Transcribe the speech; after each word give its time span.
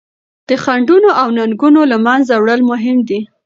د 0.47 0.49
خنډونو 0.63 1.09
او 1.21 1.27
ننګونو 1.37 1.81
له 1.91 1.97
منځه 2.05 2.33
وړل 2.41 2.61
مهم 2.71 2.97
دي. 3.07 3.19